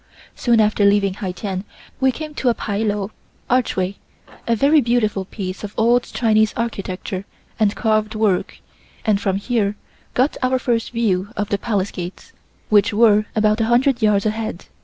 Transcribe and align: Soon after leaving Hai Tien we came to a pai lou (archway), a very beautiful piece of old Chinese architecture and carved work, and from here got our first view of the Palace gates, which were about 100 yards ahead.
Soon 0.35 0.59
after 0.59 0.83
leaving 0.83 1.13
Hai 1.13 1.31
Tien 1.31 1.63
we 1.99 2.11
came 2.11 2.33
to 2.33 2.49
a 2.49 2.55
pai 2.55 2.83
lou 2.83 3.11
(archway), 3.51 3.97
a 4.47 4.55
very 4.55 4.81
beautiful 4.81 5.25
piece 5.25 5.63
of 5.63 5.75
old 5.77 6.05
Chinese 6.05 6.55
architecture 6.57 7.23
and 7.59 7.75
carved 7.75 8.15
work, 8.15 8.57
and 9.05 9.21
from 9.21 9.35
here 9.37 9.75
got 10.15 10.37
our 10.41 10.57
first 10.57 10.89
view 10.89 11.27
of 11.37 11.49
the 11.49 11.59
Palace 11.59 11.91
gates, 11.91 12.33
which 12.69 12.91
were 12.91 13.25
about 13.35 13.59
100 13.59 14.01
yards 14.01 14.25
ahead. 14.25 14.65